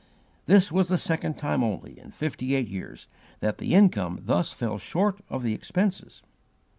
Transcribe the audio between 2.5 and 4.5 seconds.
eight years, that the income thus